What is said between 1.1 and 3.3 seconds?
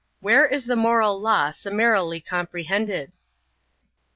law summarily comprehended?